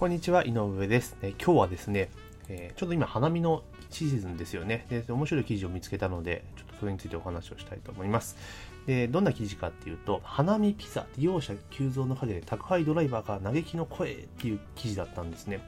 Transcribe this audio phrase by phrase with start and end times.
[0.00, 1.14] こんにちは、井上です。
[1.20, 2.08] え今日はですね、
[2.48, 4.86] えーちょっと今花見のシーズンですよね。
[4.88, 8.34] で、面白い記事を見つけたので、ちょっとそれについてお話をしたいと思います。
[8.86, 15.60] で、どんな記事かっていうと、花見ピザ利用者急増の陰で宅配ドライバーが嘆きの声っていう記事だったんですね。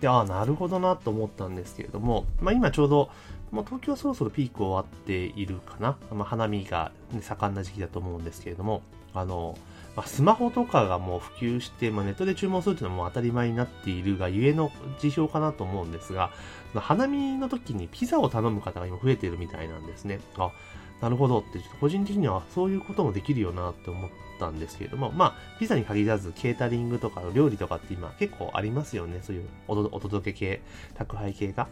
[0.00, 3.10] で、ああ、なるほどなと思ったんですけれども、まあ今ちょうど、
[3.50, 5.98] もう東京はそろそろピーク終わっているかな。
[6.10, 8.80] まあ花見が、ね、盛んな時期だと思うんですけれども、
[9.12, 9.58] あの、
[9.98, 14.70] まあ、スマホとかがもう普及して、まあ、ネットで注文するっていうのはもう当たり前になっているがゆえの
[15.00, 16.30] 事象かなと思うんですが、
[16.76, 20.20] 花見の時にピザを頼む方が今増えているみたいなんですね。
[20.36, 20.52] あ、
[21.00, 29.18] なるほどって、ちょっと個人的にはそういうこともできるよなって思ったんですけれども、まあ、ピザに限らず、ケータリングとか料理とかって今結構ありますよね。
[29.24, 30.62] そういうおお届け系、
[30.94, 31.66] 宅配系が。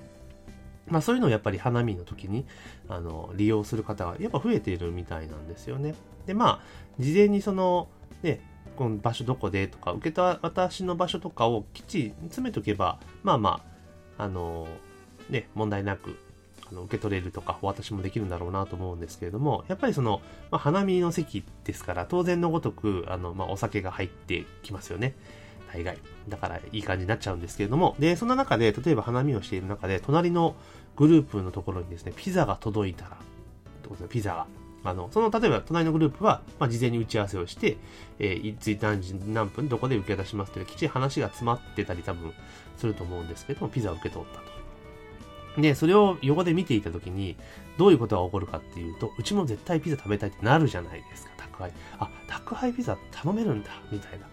[0.88, 2.44] まあそういうのをやっぱり花見の時に、
[2.88, 5.94] あの、利用する方がやっぱ増えているみたいなんですよね。
[6.26, 6.60] で、まあ、
[6.98, 7.88] 事前にその、
[8.22, 8.40] ね、
[8.76, 13.62] この場所どこでとか、受けた私の場所とかをきっちり詰めとけば、まあま
[14.18, 14.68] あ、あの、
[15.30, 16.16] ね、問題なく、
[16.70, 25.14] あの受け取れるとか、お渡しもできるんだろうなと思うんですけれども、やっぱりその、まあ、花見の席ですから、当然のごとく、あの、まあ、お酒が入ってきますよね。
[25.72, 25.98] 大概。
[26.28, 30.56] だから、いい感じになっちゃうんですけれども、で、そんな中で、例えば花見をしている中で、隣の
[30.96, 33.12] グループのところにですね、ピザが届いたら、っ
[33.82, 34.46] てことでピザが。
[34.90, 37.76] あの、その、例えば、隣のグループは、まあ、事前に打ち合わせをして、
[38.18, 42.32] えー、いつ何時何分どこで受け出しますっていう、きっちり話が詰まってたり多分
[42.76, 45.60] すると思うんですけども、ピザを受け取ったと。
[45.60, 47.36] で、それを横で見ていたときに、
[47.78, 51.72] どういうことが起こるかっていうと、うちも絶対ピザ食べたいってなるじゃないですか、宅配。
[51.98, 54.26] あ、宅配ピザ頼めるんだ、みたいな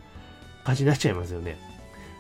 [0.64, 1.58] 感じになっちゃいますよね。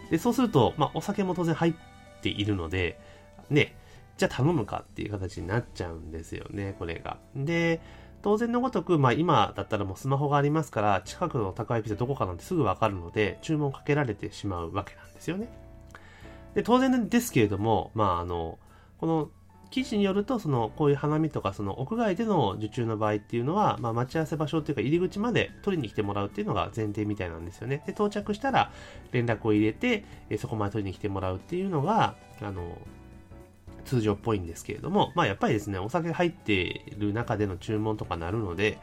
[0.09, 1.73] で、そうすると、まあ、お酒も当然入っ
[2.21, 2.99] ているので、
[3.49, 3.75] ね、
[4.17, 7.17] じゃあ頼むかっていう形になっちゃうんですよね、これが。
[7.35, 7.81] で、
[8.23, 15.49] 当然のごとく、まあ今だったらもうスマホがありますから、近くの宅配ピザどこかなんてすぐわかるので、注文かけられてしまうわけなんですよね。
[16.55, 18.57] で、当然ですけれども、まああの、
[18.97, 19.29] この
[19.71, 27.81] 記事によると、その、こういう花見とか、その、屋外での受注の場合っていうのは、まあ、待ち合わせ場所っていうか、入り口まで取りに来てもらうっていうのが前提みたいなんですよね。
[27.87, 28.71] で、到着したら、
[29.11, 30.05] 連絡を入れて、
[30.37, 32.77] そこまで取りに来てもらうっていうのが、あの、
[33.85, 38.79] 通常っぽいんですけれども、まあやっぱりですね、お酒入っている中での注文とかなるので、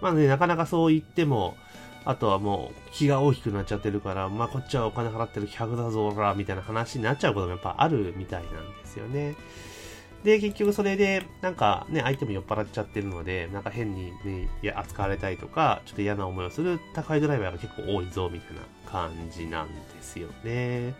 [0.00, 1.56] まあね、なかなかそう言っても、
[2.04, 9.36] あとはもう気が大きくなっちゃってるから、まあこっちはお金払ってる客だぞ、ら、みたいな話になっちゃうこともやっぱあるみたいなんですよね。
[10.22, 20.94] で、結局それで、なんかね、相手も酔っ払っちゃってるので、なんか変にね、いや扱われたりとか、ちょっと嫌な思いをする高いドライバーが結構多いぞ、みたいな感じなんですよね。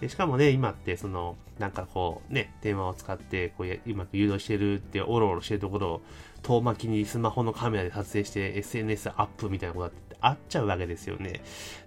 [0.00, 6.02] でしかもね、今って、その、なんかこう、ね、電話を使って、こう、うまく誘導してるって、おろおろしてるところを、
[6.42, 11.32] 遠巻きにスマホのカメラで撮影して SNS アップみたいなことってあっちゃうわけですよね。
[11.32, 11.42] だか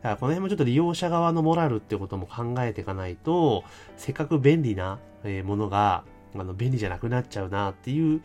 [0.09, 3.63] らこの辺もちょっと利用者側のモラルってことも考えていかないと、
[3.97, 4.99] せっかく便利な
[5.45, 6.03] ものが、
[6.35, 8.21] あの、便利じゃなくなっちゃうなっていう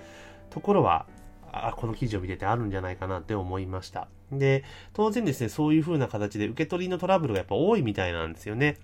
[0.50, 1.06] ところは、
[1.52, 4.08] あこの記事を見ててあるんじゃないかなって思いました。
[4.32, 8.78] で、当然ですね、そういう風な形で受け取りのトラブルがやっぱ多いみたいなんですよね。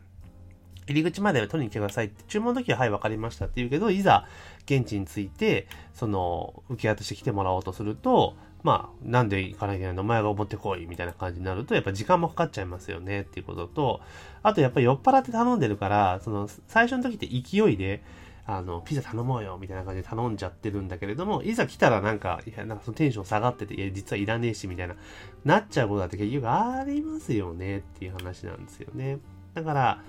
[0.86, 4.26] 入り口まで取りに来てくださいって、注文の時ははい、わかりましたって言うけど、いざ
[4.64, 10.02] 現地に着いて、その、受け渡して来てもらおうとすると、まあ、なんで行かなきゃいけないの？
[10.02, 14.00] お前が持ってこいみたいな感じになると、やっぱ時間もかかっちゃいますよねっていうことと、
[14.44, 18.04] あとやっぱり酔っ払って頼んでるから、その、最初の時って勢いで、
[18.46, 24.94] あの、ピザ頼もうよみたいな感じで頼んじゃってるんだけれども、いざ来たらなんか、いや、なんかそのテンション下がってて、いや、実はいらねえし、みたいな、
[25.44, 29.18] なっちゃうことだって結局ありますよねっていう話なんですよね。
[29.54, 30.02] だから、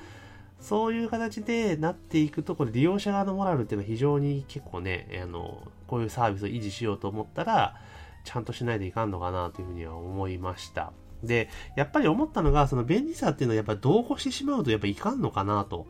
[0.63, 7.75] そういう形でなっていくと、これ利用者側のモラルっていうのは非常に結構ね、あの、こういうサービスを維持しようと思ったら、
[8.23, 10.93] ちゃんとしないといかんのかなというふうには思いました。
[11.21, 15.85] で、やっぱり思ったのが、その便利さっていうのはやっぱり同行してしまうとやっぱいかんのかなと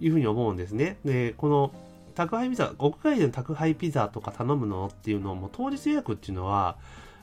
[0.00, 0.98] いうふうに思うんですね。
[1.04, 1.72] で、この
[2.14, 6.76] 宅配ピザ、屋外での宅配ピザとか頼むのっていうのも当日予約っていうのは、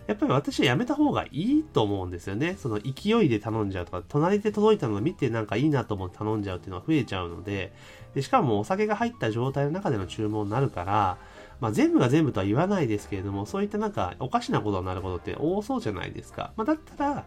[0.10, 2.58] やっぱり私はやめた方がいいと思うんですよね。
[2.58, 7.72] その勢いで頼んじゃうとか、隣で届いたのを見てなんかいいなと思って頼んじゃうっていうのは増えちゃうので、
[8.16, 11.20] でしかもお酒が入った状態の中での注文になるから、
[11.60, 16.54] まあ全部が全部とは言わないですけれども、そういったなんかおかしなことになることって多そうじゃないですか。
[16.58, 17.26] まあだったら、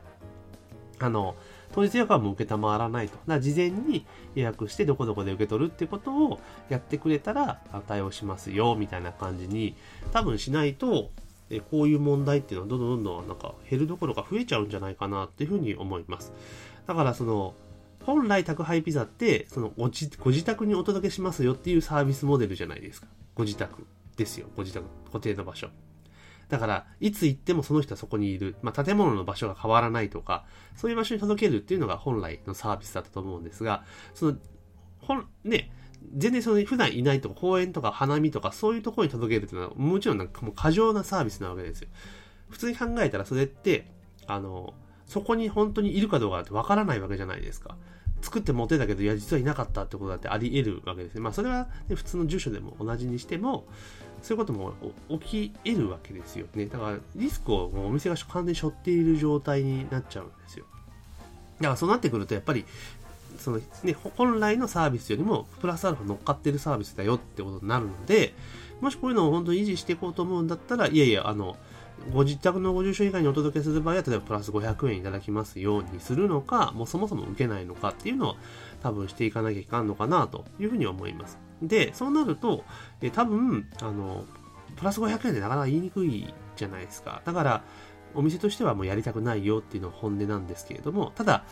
[0.98, 1.36] あの、
[1.72, 3.12] 当日予約はもう受けたまわらないと。
[3.12, 9.76] だから事前に予約してどこどこで受け取るってことをやってくれたら対応しますよ、みたいな感じに
[10.10, 11.10] 多分しないと、
[11.52, 16.32] えこういう問題っていうのはどんどんどんどんなんか減るどころか増えちゃうんじゃないかなっていうふうに思います。
[16.86, 17.54] だからその、
[18.04, 23.06] 本来宅配ピザって、そのご自宅にお届けしますよっていうサービスモデルじゃないですか。
[23.34, 24.48] ご自宅ですよ。
[24.56, 24.86] ご自宅。
[25.06, 25.68] 固定の場所。
[26.48, 28.56] だから、いつ行ってもその人はそこにいる。
[28.62, 30.44] まあ、建物の場所が変わらないとか、
[30.74, 33.84] そういう場所に届けるっていうのが本来のサービスだったと思うんですが、
[34.14, 34.36] その、
[35.00, 35.70] ほん、ね、
[36.16, 41.88] 全然その普段いないとか公園とか花見とかそういうところに届けるっていうのはもちろんなんかもう過剰なサービスなわけですよ。
[42.50, 43.86] 普通に考えたらそれって、
[44.26, 44.74] あの、
[45.06, 47.76] そこに本当にいるかどうかってわからないわけじゃないですか。
[48.22, 51.20] 作って持ってたけど、いや、実はいなかったってことだってあり得るわけですね。
[51.20, 53.66] まあ、それは、ね、普通の住所でも同じにしても、
[54.22, 54.74] そういうことも
[55.20, 56.66] 起き得るわけですよね。
[56.66, 60.66] だから、リスクをもうお店が完全に背負っている状態になっちゃうんですよ。
[61.58, 62.64] だからそうなってくると、やっぱり、
[63.38, 68.34] そのね、本来のサービスよりも、プラスアルファ乗っかってるサービスだよってことになるので、
[68.80, 71.56] もしこういうのを本当に維持していこうと思うんだったら、いやいや、あの、
[72.12, 78.36] ご自宅のご住所以外にお届けする場合は、例えばプラス500円いただきますようにするのか、もうそもそも受けないのかっていうのは、
[78.82, 81.38] 多分していかなきゃいかんのかなというふうに思います。
[81.62, 82.64] で、そうなると、
[83.00, 84.24] え多分、あの、
[84.76, 87.22] プラス500円でなかなか言いにくいじゃないですか。
[87.24, 87.62] だから、
[88.14, 91.44] お店としてはもうやりたくないよっていうのが本音なんですけれども、ただ、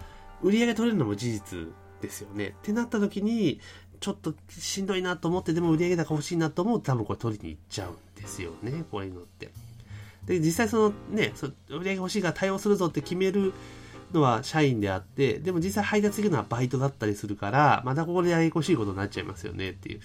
[0.42, 1.69] 売り上げ取れるのも事実
[2.00, 2.48] ですよね。
[2.48, 3.60] ってなった時に、
[4.00, 8.84] ちょっとしんどいなと思ってでも売り上げ高欲しいなと思うと多分これ取りに行っちゃうんですよね。
[8.90, 9.50] こういうのって。
[10.26, 13.52] で、実際そのね、そ売り上げ欲しいから対応するぞって決める
[14.12, 20.00] のは社員であって、でも実際配達行くのはバイトだったりするから、またここでややこしいことになっちゃいますよねっていう。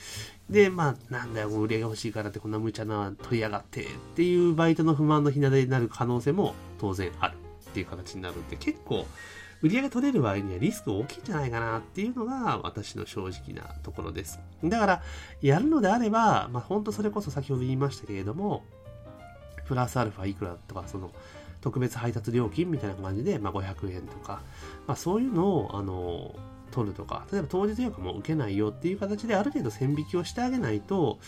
[0.50, 7.36] で、まあ、なんだよ、売り上げ欲しいからってこんな無茶な取りやがってっていうバイトの不満のひなでになる可能性も当然ある
[7.70, 9.08] っていう形になるんで、結構、
[9.62, 14.40] 売り上げ取れる場合にはリスク大きいんじゃないかなっていうのが私の正直なところです。
[14.64, 15.02] だから、
[15.42, 18.64] やるのであれば、まあ本当それこそ先ほど言いましたけれども、
[19.68, 21.12] プラスアルファいくらとか、その、
[21.62, 24.42] 特別配達料金みたいな感じで、まあ、500円とか、
[24.86, 26.36] まあ、そういうのを、あの、
[26.76, 31.20] 取るとか、例えば当日予約も受けないよっていう形である程度線引きをしてあげないと、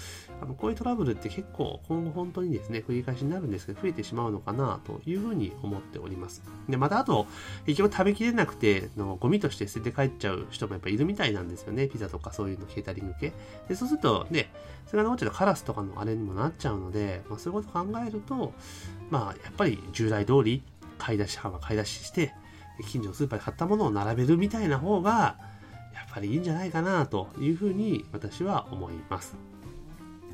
[0.41, 6.43] あのこういうトラブルって結構今後本当にですね、繰り返しになるんですけど、増えてしまうのかなというふうに思っております。
[6.67, 7.25] で、またあと、
[7.65, 11.87] 結局食べきれなくての、ゴミとして捨てて帰っちゃう人もやっぱいるみたいなんですよね。
[11.87, 13.31] ピザとかそういうのケータリング系。
[13.69, 14.51] で、そうするとね、
[14.87, 18.53] それが残っちゃうとカラスとかのあれにもなっちゃうので、まあ、そういうこと考えると、
[19.09, 20.63] まあ、やっぱり従来通り
[20.97, 22.33] 買い出し班は買い出しして、
[22.85, 25.37] 近所のスーパーで買ったものを並べるみたいな方が、
[25.93, 29.35] やっぱりいいんじゃないかなというふうに私は思います。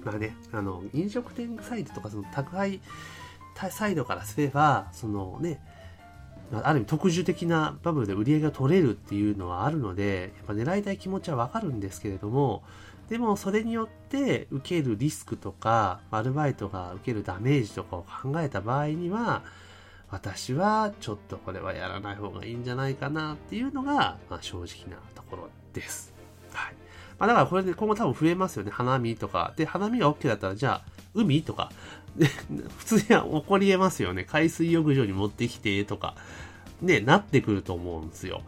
[0.03, 2.81] まあね、あの、飲食店サイトとかその宅配
[3.71, 5.61] サイドからすれば、そのね、
[6.51, 12.63] ある意味特殊的なバブルで売り上げが取れるっていうのはあるので、やっぱ狙いたい気持ちはわかるんですけれども、
[13.09, 19.43] でもそれによって受けるリスクとか、アルバイトが受けるダメージとかを考えた場合には、
[20.13, 26.13] 私はちょっとこれはやらない方がいいんじゃないかなっていうのが、まあ、正直なところです。
[26.53, 26.75] はい。
[27.17, 28.69] まあ、だからこれで今後多分増えますよね。
[28.69, 29.55] 花見とか。
[29.57, 31.71] で、花見が OK だったら、じゃあ、海とか。
[32.15, 32.27] で、
[32.77, 34.23] 普通には起こり得ますよね。
[34.23, 36.13] 海水浴場に持ってきてとか。
[36.79, 38.43] ね、なってくると思うんですよ。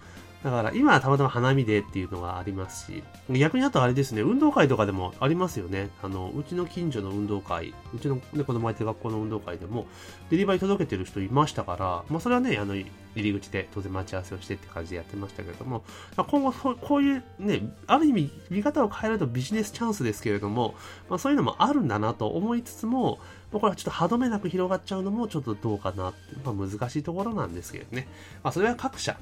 [0.45, 5.89] だから今はたまたま花見でっていうのがありますし、逆にあとあれですね、運動会とかでもありますよね。
[6.03, 9.87] あの、うちの近所の運動会、うちの、ね、子供がいてる学校の運動会でも、
[10.29, 15.83] デリバリー届けてる人いましたから、まあそれはね、あの、入り口で当然待ち合わせをしてって感じでやってましたけれども、
[16.15, 20.75] あ、今後こういうね、ある意味見方を変えるとビジネスチャンスですけれども、
[21.09, 23.17] まあそういうのもあるんだなと思いつつも、
[23.51, 28.07] まあ、これはちょっと歯止めなく広がっちゃうのもちょっとどうかなって、まあ難しいところなんですけどね。
[28.43, 29.17] まあそれは各社、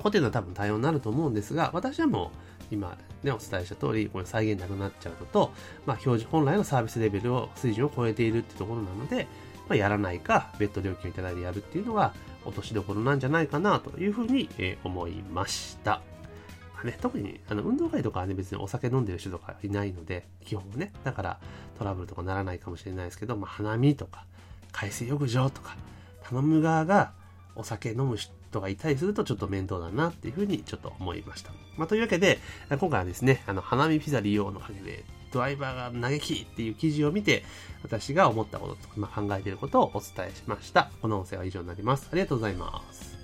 [0.00, 2.30] ホテルは多分対応になると思うんですが、私はも
[2.70, 5.52] う今ね、お伝えした通り、これ再現なくなっちゃうのと、
[5.84, 9.26] まあ、表示、本来のサービスレベルを、水準を超えているってところなので、
[9.68, 16.02] まあ、やらないか、別途料金をいただいてやるっていうのが、落としどころなんじゃないかな、というふうに、え、思いました。
[16.74, 21.40] まあね、特に、あの、運動会とかはね、別にお酒飲んでる人とかいないので、基本はね、だから
[21.78, 24.24] トラブルとかならないかもしれないですけど、まあ、花見とか、
[24.72, 25.76] 海水浴場とか、
[26.22, 27.12] 頼む側が
[27.54, 31.52] お酒飲む人人がいたりするとちょっと面倒だなっていうふうにちょっと思いました。
[31.76, 32.38] まあ、というわけで、
[32.68, 37.44] 今回はですね、あの、花見ピザ利用のおかげで、ドライバーが嘆きっていう記事を見て、
[37.82, 40.90] 私が思ったこととか、まあ、考えていることをお伝えしました。
[41.02, 42.08] この音声は以上になります。
[42.10, 43.15] ありがとうございます。